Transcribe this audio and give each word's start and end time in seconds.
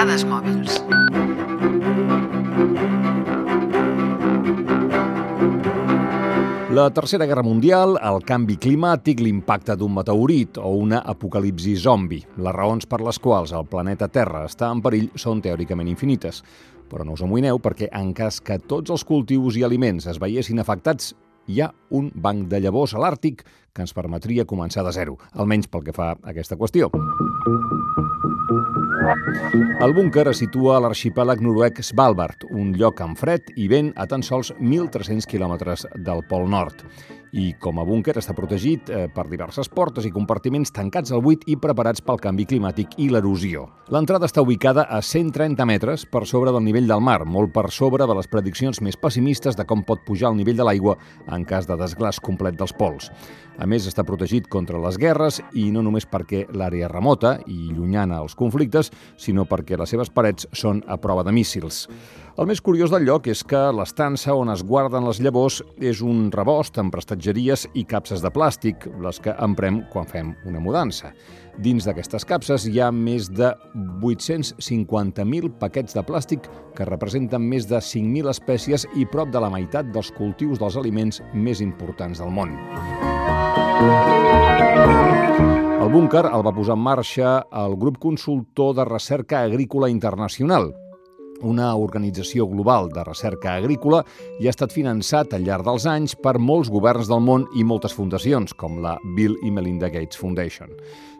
Dades 0.00 0.22
mòbils. 0.24 0.78
La 6.72 6.86
Tercera 6.88 7.26
Guerra 7.28 7.44
Mundial, 7.44 7.98
el 8.00 8.22
canvi 8.24 8.56
climàtic, 8.56 9.20
l'impacte 9.20 9.76
d'un 9.76 9.92
meteorit 9.92 10.56
o 10.56 10.70
una 10.80 11.02
apocalipsi 11.04 11.74
zombi. 11.76 12.22
Les 12.40 12.56
raons 12.56 12.88
per 12.88 13.02
les 13.04 13.20
quals 13.20 13.52
el 13.52 13.68
planeta 13.68 14.08
Terra 14.08 14.46
està 14.48 14.70
en 14.72 14.80
perill 14.80 15.10
són 15.20 15.44
teòricament 15.44 15.92
infinites. 15.92 16.40
Però 16.88 17.04
no 17.04 17.18
us 17.18 17.26
amoïneu 17.26 17.60
perquè 17.60 17.92
en 17.92 18.14
cas 18.16 18.40
que 18.40 18.56
tots 18.56 18.96
els 18.96 19.04
cultius 19.04 19.60
i 19.60 19.68
aliments 19.68 20.08
es 20.08 20.22
veiessin 20.22 20.64
afectats, 20.64 21.12
hi 21.44 21.60
ha 21.60 21.74
un 21.90 22.08
banc 22.14 22.48
de 22.48 22.64
llavors 22.64 22.96
a 22.96 23.04
l'Àrtic 23.04 23.44
que 23.44 23.84
ens 23.84 23.92
permetria 23.92 24.48
començar 24.48 24.80
de 24.80 24.96
zero, 24.96 25.20
almenys 25.36 25.68
pel 25.68 25.84
que 25.84 25.92
fa 25.92 26.14
a 26.14 26.20
aquesta 26.32 26.56
qüestió. 26.56 26.88
El 29.80 29.94
búnquer 29.96 30.26
es 30.30 30.42
situa 30.42 30.76
a 30.76 30.82
l'arxipèlag 30.84 31.40
noruec 31.44 31.80
Svalbard, 31.84 32.44
un 32.50 32.74
lloc 32.76 33.00
amb 33.04 33.18
fred 33.18 33.52
i 33.56 33.68
vent 33.70 33.94
a 33.96 34.06
tan 34.10 34.22
sols 34.26 34.52
1.300 34.58 35.26
quilòmetres 35.30 35.86
del 35.96 36.22
Pol 36.28 36.48
Nord 36.50 36.84
i 37.32 37.52
com 37.60 37.78
a 37.80 37.84
búnquer 37.86 38.16
està 38.18 38.34
protegit 38.36 38.90
eh, 38.90 39.06
per 39.12 39.26
diverses 39.30 39.68
portes 39.70 40.06
i 40.06 40.12
compartiments 40.14 40.72
tancats 40.74 41.12
al 41.14 41.22
buit 41.24 41.44
i 41.50 41.56
preparats 41.60 42.02
pel 42.04 42.20
canvi 42.22 42.46
climàtic 42.50 42.96
i 42.98 43.10
l'erosió. 43.10 43.66
L'entrada 43.90 44.28
està 44.28 44.42
ubicada 44.42 44.86
a 44.88 45.00
130 45.02 45.66
metres 45.66 46.06
per 46.06 46.24
sobre 46.26 46.54
del 46.54 46.64
nivell 46.66 46.88
del 46.90 47.04
mar, 47.04 47.24
molt 47.24 47.54
per 47.54 47.68
sobre 47.74 48.06
de 48.06 48.16
les 48.18 48.30
prediccions 48.30 48.82
més 48.82 48.98
pessimistes 48.98 49.58
de 49.58 49.66
com 49.66 49.84
pot 49.86 50.02
pujar 50.06 50.30
el 50.30 50.40
nivell 50.40 50.58
de 50.58 50.66
l'aigua 50.66 50.96
en 51.30 51.44
cas 51.44 51.68
de 51.70 51.78
desglàs 51.78 52.20
complet 52.22 52.58
dels 52.58 52.74
pols. 52.76 53.10
A 53.60 53.66
més, 53.68 53.84
està 53.84 54.06
protegit 54.08 54.46
contra 54.48 54.78
les 54.80 54.96
guerres 54.96 55.40
i 55.52 55.66
no 55.74 55.82
només 55.84 56.06
perquè 56.08 56.46
l'àrea 56.56 56.88
remota 56.88 57.34
i 57.44 57.68
llunyana 57.68 58.22
als 58.22 58.32
conflictes, 58.38 58.88
sinó 59.20 59.44
perquè 59.44 59.76
les 59.76 59.92
seves 59.92 60.08
parets 60.08 60.48
són 60.56 60.80
a 60.88 60.96
prova 60.96 61.26
de 61.26 61.34
míssils. 61.36 61.84
El 62.40 62.46
més 62.48 62.62
curiós 62.64 62.88
del 62.88 63.02
lloc 63.04 63.26
és 63.28 63.42
que 63.44 63.58
l'estança 63.76 64.32
on 64.32 64.48
es 64.48 64.62
guarden 64.64 65.04
les 65.04 65.18
llavors 65.20 65.58
és 65.76 65.98
un 66.00 66.30
rebost 66.32 66.78
amb 66.80 66.88
prestatgeries 66.94 67.66
i 67.76 67.82
capses 67.84 68.22
de 68.24 68.30
plàstic, 68.32 68.86
les 69.04 69.20
que 69.20 69.34
emprem 69.44 69.82
quan 69.92 70.08
fem 70.08 70.30
una 70.48 70.62
mudança. 70.64 71.10
Dins 71.60 71.84
d'aquestes 71.84 72.24
capses 72.24 72.64
hi 72.64 72.80
ha 72.80 72.88
més 72.96 73.28
de 73.28 73.52
850.000 74.00 75.52
paquets 75.60 75.92
de 75.92 76.06
plàstic 76.08 76.48
que 76.78 76.88
representen 76.88 77.44
més 77.44 77.68
de 77.68 77.76
5.000 77.76 78.32
espècies 78.32 78.88
i 78.96 79.04
prop 79.04 79.28
de 79.28 79.44
la 79.44 79.52
meitat 79.52 79.92
dels 79.92 80.08
cultius 80.16 80.64
dels 80.64 80.80
aliments 80.80 81.20
més 81.34 81.60
importants 81.60 82.24
del 82.24 82.32
món. 82.32 82.56
El 85.76 85.92
búnquer 85.92 86.24
el 86.24 86.48
va 86.48 86.56
posar 86.56 86.80
en 86.80 86.86
marxa 86.88 87.40
el 87.52 87.76
grup 87.76 88.00
consultor 88.00 88.78
de 88.80 88.88
recerca 88.88 89.44
agrícola 89.44 89.92
internacional, 89.92 90.72
una 91.46 91.74
organització 91.76 92.46
global 92.48 92.88
de 92.92 93.04
recerca 93.04 93.54
agrícola 93.56 94.02
i 94.40 94.48
ha 94.48 94.54
estat 94.54 94.72
finançat 94.74 95.34
al 95.34 95.44
llarg 95.46 95.66
dels 95.66 95.86
anys 95.90 96.16
per 96.16 96.38
molts 96.38 96.70
governs 96.72 97.10
del 97.10 97.22
món 97.24 97.46
i 97.56 97.64
moltes 97.64 97.94
fundacions, 97.96 98.54
com 98.54 98.80
la 98.84 98.96
Bill 99.16 99.36
i 99.46 99.50
Melinda 99.50 99.90
Gates 99.92 100.20
Foundation. 100.20 100.72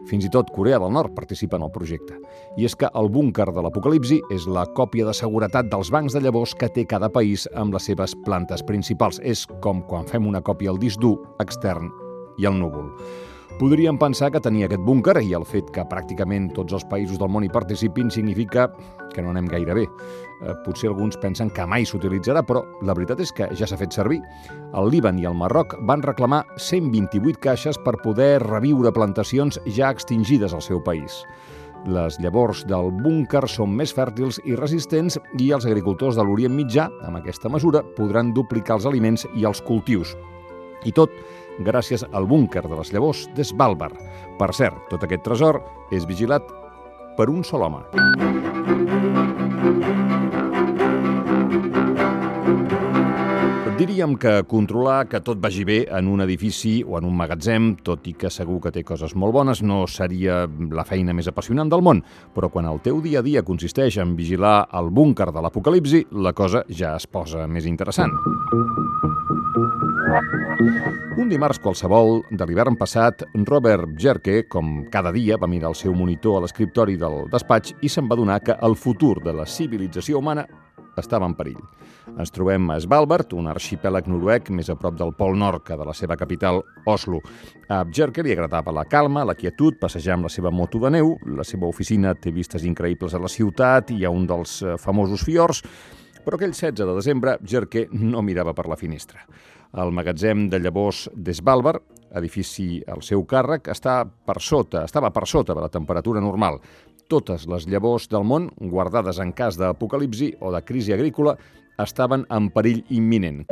Fins 0.09 0.25
i 0.25 0.31
tot 0.33 0.49
Corea 0.55 0.79
del 0.81 0.93
Nord 0.93 1.13
participa 1.15 1.59
en 1.59 1.65
el 1.67 1.73
projecte. 1.73 2.17
I 2.57 2.65
és 2.65 2.75
que 2.75 2.89
el 2.97 3.09
búnquer 3.13 3.47
de 3.53 3.63
l'apocalipsi 3.63 4.21
és 4.33 4.47
la 4.49 4.65
còpia 4.77 5.05
de 5.07 5.13
seguretat 5.17 5.69
dels 5.71 5.91
bancs 5.93 6.17
de 6.17 6.23
llavors 6.23 6.55
que 6.57 6.69
té 6.73 6.85
cada 6.89 7.09
país 7.09 7.47
amb 7.55 7.75
les 7.77 7.85
seves 7.89 8.15
plantes 8.25 8.65
principals. 8.65 9.21
És 9.23 9.45
com 9.61 9.83
quan 9.87 10.09
fem 10.09 10.27
una 10.27 10.41
còpia 10.41 10.73
al 10.73 10.81
disc 10.81 10.99
dur, 11.01 11.17
extern 11.39 11.91
i 12.41 12.49
al 12.49 12.57
núvol. 12.57 12.89
Podríem 13.59 13.97
pensar 14.01 14.31
que 14.31 14.41
tenia 14.41 14.65
aquest 14.65 14.81
búnquer 14.81 15.19
i 15.21 15.33
el 15.37 15.43
fet 15.45 15.69
que 15.73 15.83
pràcticament 15.89 16.49
tots 16.55 16.73
els 16.73 16.85
països 16.89 17.19
del 17.21 17.29
món 17.29 17.43
hi 17.45 17.51
participin 17.53 18.09
significa 18.09 18.67
que 19.13 19.21
no 19.21 19.33
anem 19.33 19.49
gaire 19.51 19.75
bé. 19.77 19.83
Eh, 19.85 20.55
potser 20.65 20.89
alguns 20.89 21.17
pensen 21.21 21.51
que 21.53 21.65
mai 21.69 21.85
s'utilitzarà, 21.85 22.41
però 22.47 22.63
la 22.81 22.95
veritat 22.97 23.21
és 23.21 23.31
que 23.35 23.49
ja 23.57 23.67
s'ha 23.67 23.77
fet 23.77 23.93
servir. 23.93 24.21
El 24.73 24.89
Líban 24.89 25.19
i 25.19 25.27
el 25.29 25.37
Marroc 25.37 25.75
van 25.89 26.01
reclamar 26.01 26.45
128 26.57 27.41
caixes 27.43 27.77
per 27.85 27.99
poder 28.01 28.39
reviure 28.41 28.93
plantacions 28.95 29.59
ja 29.67 29.91
extingides 29.91 30.53
al 30.53 30.65
seu 30.65 30.81
país. 30.81 31.21
Les 31.89 32.19
llavors 32.21 32.61
del 32.69 32.91
búnquer 33.01 33.47
són 33.49 33.71
més 33.73 33.93
fèrtils 33.93 34.37
i 34.45 34.53
resistents 34.57 35.17
i 35.41 35.49
els 35.55 35.65
agricultors 35.65 36.17
de 36.17 36.25
l'Orient 36.25 36.53
Mitjà, 36.53 36.89
amb 37.07 37.17
aquesta 37.17 37.49
mesura, 37.49 37.81
podran 37.97 38.33
duplicar 38.33 38.77
els 38.77 38.85
aliments 38.85 39.25
i 39.33 39.47
els 39.49 39.61
cultius. 39.65 40.13
I 40.85 40.93
tot 40.93 41.13
gràcies 41.59 42.05
al 42.11 42.25
búnquer 42.25 42.63
de 42.67 42.75
les 42.77 42.93
llavors 42.93 43.27
de 43.35 43.43
Svalbard. 43.43 43.99
Per 44.39 44.51
cert, 44.55 44.87
tot 44.89 45.03
aquest 45.03 45.25
tresor 45.27 45.61
és 45.91 46.07
vigilat 46.07 46.47
per 47.17 47.29
un 47.29 47.43
sol 47.43 47.67
home. 47.67 47.83
Diríem 53.81 54.11
que 54.13 54.43
controlar 54.45 55.07
que 55.09 55.23
tot 55.25 55.39
vagi 55.41 55.63
bé 55.65 55.79
en 55.89 56.05
un 56.05 56.21
edifici 56.21 56.83
o 56.85 56.99
en 56.99 57.07
un 57.09 57.15
magatzem, 57.17 57.71
tot 57.81 58.05
i 58.05 58.13
que 58.13 58.29
segur 58.29 58.59
que 58.61 58.69
té 58.75 58.83
coses 58.85 59.15
molt 59.17 59.33
bones, 59.33 59.63
no 59.65 59.87
seria 59.89 60.43
la 60.69 60.85
feina 60.85 61.15
més 61.17 61.31
apassionant 61.31 61.71
del 61.71 61.81
món, 61.81 62.03
però 62.35 62.51
quan 62.53 62.69
el 62.69 62.77
teu 62.85 63.01
dia 63.01 63.23
a 63.23 63.25
dia 63.25 63.41
consisteix 63.41 63.97
en 63.97 64.13
vigilar 64.13 64.67
el 64.77 64.93
búnquer 64.93 65.31
de 65.33 65.41
l'apocalipsi, 65.41 66.03
la 66.13 66.35
cosa 66.37 66.61
ja 66.69 66.93
es 66.93 67.09
posa 67.09 67.47
més 67.49 67.65
interessant. 67.65 68.13
Un 70.11 71.29
dimarts 71.31 71.59
qualsevol 71.63 72.21
de 72.31 72.45
l'hivern 72.47 72.75
passat, 72.75 73.23
Robert 73.47 73.93
Jerke, 73.99 74.41
com 74.51 74.81
cada 74.91 75.11
dia, 75.15 75.37
va 75.39 75.47
mirar 75.47 75.69
el 75.71 75.77
seu 75.79 75.93
monitor 75.95 76.39
a 76.39 76.41
l'escriptori 76.43 76.97
del 76.99 77.29
despatx 77.31 77.77
i 77.81 77.91
se'n 77.91 78.09
va 78.11 78.17
donar 78.19 78.41
que 78.43 78.57
el 78.67 78.75
futur 78.75 79.21
de 79.23 79.31
la 79.37 79.45
civilització 79.47 80.19
humana 80.19 80.43
estava 80.99 81.29
en 81.29 81.35
perill. 81.37 81.61
Ens 82.19 82.33
trobem 82.35 82.65
a 82.73 82.79
Svalbard, 82.83 83.31
un 83.39 83.47
arxipèlag 83.47 84.09
noruec 84.11 84.51
més 84.51 84.67
a 84.69 84.75
prop 84.75 84.97
del 84.99 85.13
Pol 85.15 85.37
Nord 85.39 85.63
que 85.63 85.77
de 85.79 85.87
la 85.87 85.95
seva 85.95 86.17
capital, 86.19 86.59
Oslo. 86.91 87.21
A 87.71 87.85
Jerker 87.87 88.25
li 88.27 88.35
agradava 88.35 88.73
la 88.75 88.83
calma, 88.89 89.23
la 89.23 89.37
quietud, 89.39 89.79
passejar 89.79 90.17
amb 90.17 90.27
la 90.27 90.33
seva 90.33 90.51
moto 90.51 90.81
de 90.83 90.91
neu, 90.97 91.15
la 91.37 91.47
seva 91.47 91.69
oficina 91.71 92.13
té 92.19 92.35
vistes 92.35 92.67
increïbles 92.67 93.15
a 93.15 93.23
la 93.23 93.31
ciutat 93.31 93.95
i 93.95 94.03
a 94.03 94.11
un 94.11 94.27
dels 94.27 94.59
eh, 94.65 94.75
famosos 94.81 95.23
fiors, 95.23 95.63
però 96.25 96.37
aquell 96.37 96.53
16 96.53 96.85
de 96.85 96.95
desembre, 96.95 97.37
Jerke 97.47 97.87
no 97.91 98.21
mirava 98.25 98.53
per 98.57 98.67
la 98.69 98.77
finestra. 98.79 99.25
El 99.81 99.93
magatzem 99.95 100.49
de 100.51 100.59
llavors 100.59 101.05
d'Esvalbard, 101.15 101.83
edifici 102.19 102.81
al 102.91 103.03
seu 103.07 103.23
càrrec, 103.23 103.69
està 103.71 104.01
per 104.05 104.37
sota, 104.43 104.83
estava 104.83 105.11
per 105.15 105.23
sota 105.27 105.55
de 105.55 105.63
la 105.63 105.71
temperatura 105.71 106.23
normal. 106.23 106.59
Totes 107.11 107.47
les 107.47 107.67
llavors 107.71 108.09
del 108.11 108.27
món, 108.27 108.49
guardades 108.71 109.19
en 109.23 109.31
cas 109.35 109.57
d'apocalipsi 109.59 110.33
o 110.39 110.51
de 110.51 110.61
crisi 110.67 110.93
agrícola, 110.95 111.37
estaven 111.79 112.25
en 112.29 112.49
perill 112.51 112.83
imminent. 112.89 113.45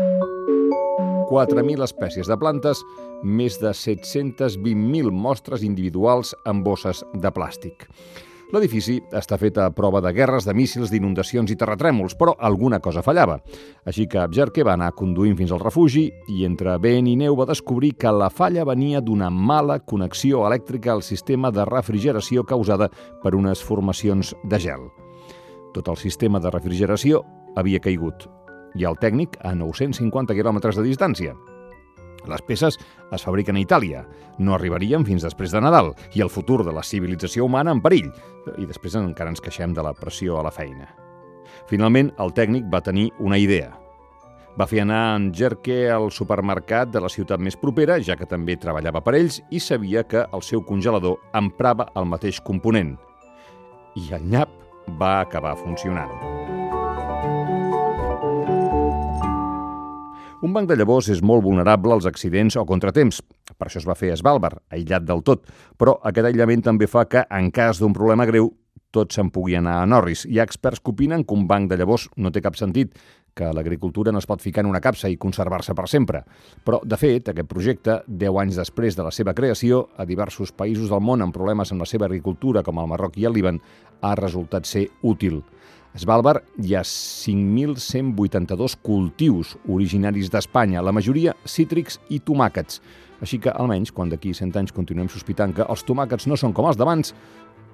4.000 1.30 1.86
espècies 1.86 2.28
de 2.28 2.38
plantes, 2.42 2.82
més 3.24 3.60
de 3.62 3.72
720.000 3.76 5.12
mostres 5.14 5.64
individuals 5.64 6.34
en 6.50 6.64
bosses 6.66 7.04
de 7.14 7.32
plàstic. 7.32 7.86
L'edifici 8.50 8.96
està 9.14 9.38
fet 9.38 9.60
a 9.62 9.68
prova 9.70 10.00
de 10.02 10.10
guerres, 10.10 10.46
de 10.48 10.56
míssils, 10.58 10.90
d'inundacions 10.90 11.52
i 11.54 11.58
terratrèmols, 11.60 12.16
però 12.18 12.34
alguna 12.34 12.80
cosa 12.82 13.04
fallava. 13.06 13.36
Així 13.86 14.08
que 14.10 14.18
Abjerke 14.18 14.66
va 14.66 14.74
anar 14.74 14.96
conduint 14.98 15.38
fins 15.38 15.54
al 15.54 15.62
refugi 15.62 16.08
i 16.34 16.48
entre 16.48 16.74
vent 16.82 17.12
i 17.12 17.14
neu 17.20 17.38
va 17.38 17.46
descobrir 17.46 17.92
que 18.02 18.10
la 18.10 18.32
falla 18.34 18.66
venia 18.66 19.04
d'una 19.06 19.30
mala 19.30 19.78
connexió 19.86 20.48
elèctrica 20.48 20.96
al 20.96 21.06
sistema 21.06 21.52
de 21.54 21.68
refrigeració 21.70 22.42
causada 22.44 22.90
per 23.22 23.36
unes 23.38 23.62
formacions 23.62 24.34
de 24.44 24.60
gel. 24.66 24.90
Tot 25.76 25.94
el 25.94 26.02
sistema 26.02 26.42
de 26.42 26.50
refrigeració 26.50 27.22
havia 27.56 27.82
caigut 27.86 28.26
i 28.78 28.86
el 28.86 28.98
tècnic 28.98 29.38
a 29.46 29.54
950 29.54 30.34
quilòmetres 30.34 30.78
de 30.78 30.90
distància. 30.90 31.38
Les 32.28 32.42
peces 32.44 32.78
es 33.16 33.24
fabriquen 33.26 33.56
a 33.56 33.64
Itàlia, 33.64 34.04
no 34.40 34.56
arribarien 34.56 35.06
fins 35.08 35.24
després 35.24 35.54
de 35.54 35.62
Nadal 35.64 35.94
i 36.16 36.24
el 36.26 36.32
futur 36.34 36.64
de 36.66 36.74
la 36.76 36.84
civilització 36.84 37.46
humana 37.46 37.72
en 37.76 37.84
perill. 37.84 38.10
I 38.58 38.68
després 38.68 38.98
encara 39.00 39.32
ens 39.32 39.44
queixem 39.44 39.76
de 39.76 39.86
la 39.86 39.94
pressió 39.94 40.40
a 40.40 40.46
la 40.46 40.52
feina. 40.52 40.90
Finalment, 41.70 42.12
el 42.20 42.34
tècnic 42.34 42.66
va 42.72 42.82
tenir 42.82 43.10
una 43.20 43.38
idea. 43.38 43.76
Va 44.60 44.68
fer 44.68 44.82
anar 44.84 45.16
en 45.16 45.30
Jerke 45.32 45.86
al 45.94 46.10
supermercat 46.12 46.90
de 46.92 47.04
la 47.04 47.12
ciutat 47.12 47.40
més 47.40 47.56
propera, 47.56 48.00
ja 48.02 48.18
que 48.20 48.28
també 48.28 48.58
treballava 48.60 49.04
per 49.06 49.16
ells, 49.20 49.40
i 49.52 49.62
sabia 49.64 50.04
que 50.04 50.26
el 50.26 50.44
seu 50.44 50.66
congelador 50.66 51.22
emprava 51.38 51.88
el 51.96 52.10
mateix 52.10 52.42
component. 52.42 52.98
I 53.96 54.10
el 54.18 54.28
nyap 54.34 54.52
va 55.00 55.20
acabar 55.22 55.56
funcionant. 55.62 56.39
Un 60.40 60.54
banc 60.56 60.70
de 60.72 60.76
llavors 60.80 61.10
és 61.12 61.20
molt 61.20 61.44
vulnerable 61.44 61.92
als 61.92 62.06
accidents 62.08 62.56
o 62.56 62.62
contratemps. 62.64 63.18
Per 63.60 63.66
això 63.68 63.82
es 63.82 63.88
va 63.88 63.96
fer 64.00 64.14
Svalbard, 64.16 64.62
aïllat 64.72 65.04
del 65.04 65.20
tot. 65.28 65.50
Però 65.76 65.98
aquest 66.08 66.30
aïllament 66.30 66.64
també 66.64 66.88
fa 66.88 67.04
que, 67.12 67.26
en 67.28 67.50
cas 67.52 67.82
d'un 67.84 67.92
problema 67.92 68.24
greu, 68.30 68.48
tot 68.96 69.12
se'n 69.12 69.34
pugui 69.36 69.58
anar 69.60 69.82
a 69.82 69.86
Norris. 69.86 70.24
Hi 70.24 70.40
ha 70.40 70.46
experts 70.48 70.80
que 70.80 70.94
opinen 70.94 71.26
que 71.28 71.36
un 71.36 71.44
banc 71.50 71.68
de 71.68 71.76
llavors 71.82 72.08
no 72.16 72.32
té 72.32 72.40
cap 72.40 72.56
sentit, 72.56 72.96
que 73.36 73.52
l'agricultura 73.52 74.14
no 74.16 74.24
es 74.24 74.30
pot 74.32 74.40
ficar 74.40 74.64
en 74.64 74.72
una 74.72 74.80
capsa 74.80 75.12
i 75.12 75.20
conservar-se 75.20 75.76
per 75.76 75.90
sempre. 75.92 76.24
Però, 76.64 76.80
de 76.88 76.98
fet, 76.98 77.34
aquest 77.34 77.52
projecte, 77.52 78.00
10 78.08 78.40
anys 78.40 78.64
després 78.64 78.96
de 78.96 79.04
la 79.04 79.12
seva 79.12 79.36
creació, 79.36 79.90
a 80.00 80.08
diversos 80.08 80.56
països 80.56 80.88
del 80.88 81.04
món 81.04 81.20
amb 81.20 81.36
problemes 81.36 81.76
amb 81.76 81.84
la 81.84 81.92
seva 81.92 82.08
agricultura, 82.08 82.64
com 82.64 82.80
el 82.80 82.88
Marroc 82.88 83.20
i 83.20 83.28
el 83.28 83.36
Líban, 83.36 83.60
ha 84.00 84.16
resultat 84.16 84.72
ser 84.72 84.88
útil. 85.04 85.44
Svalbard 85.98 86.46
hi 86.62 86.76
ha 86.78 86.84
5.182 86.86 88.76
cultius 88.86 89.56
originaris 89.68 90.30
d'Espanya, 90.30 90.84
la 90.86 90.94
majoria 90.94 91.34
cítrics 91.46 91.98
i 92.14 92.20
tomàquets. 92.22 92.82
Així 93.20 93.40
que, 93.42 93.52
almenys, 93.52 93.92
quan 93.92 94.12
d'aquí 94.12 94.34
100 94.38 94.60
anys 94.62 94.76
continuem 94.76 95.10
sospitant 95.10 95.56
que 95.56 95.66
els 95.66 95.84
tomàquets 95.88 96.30
no 96.30 96.38
són 96.38 96.54
com 96.54 96.70
els 96.70 96.78
d'abans, 96.80 97.14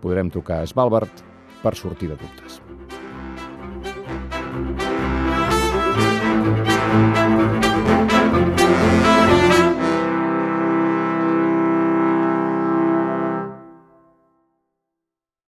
podrem 0.02 0.32
trucar 0.32 0.64
a 0.64 0.70
Svalbard 0.72 1.26
per 1.62 1.76
sortir 1.76 2.14
de 2.14 2.18
dubtes. 2.22 2.62